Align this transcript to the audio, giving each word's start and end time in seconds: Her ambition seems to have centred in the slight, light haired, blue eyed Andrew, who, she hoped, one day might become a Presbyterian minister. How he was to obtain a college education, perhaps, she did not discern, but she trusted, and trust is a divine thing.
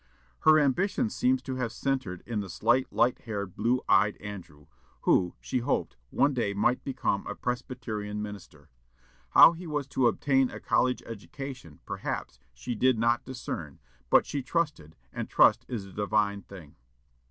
Her 0.39 0.57
ambition 0.57 1.11
seems 1.11 1.43
to 1.43 1.57
have 1.57 1.71
centred 1.71 2.23
in 2.25 2.39
the 2.39 2.49
slight, 2.49 2.91
light 2.91 3.19
haired, 3.25 3.55
blue 3.55 3.83
eyed 3.87 4.17
Andrew, 4.17 4.65
who, 5.01 5.35
she 5.39 5.59
hoped, 5.59 5.95
one 6.09 6.33
day 6.33 6.55
might 6.55 6.83
become 6.83 7.27
a 7.27 7.35
Presbyterian 7.35 8.19
minister. 8.19 8.71
How 9.33 9.51
he 9.51 9.67
was 9.67 9.85
to 9.89 10.07
obtain 10.07 10.49
a 10.49 10.59
college 10.59 11.03
education, 11.05 11.81
perhaps, 11.85 12.39
she 12.51 12.73
did 12.73 12.97
not 12.97 13.25
discern, 13.25 13.77
but 14.09 14.25
she 14.25 14.41
trusted, 14.41 14.95
and 15.13 15.29
trust 15.29 15.67
is 15.69 15.85
a 15.85 15.93
divine 15.93 16.41
thing. 16.41 16.77